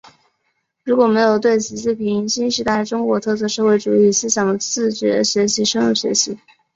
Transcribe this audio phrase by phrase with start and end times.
[0.83, 6.39] 如果没有对习近平新时代中国特色社会主义思想的自觉学习深入学习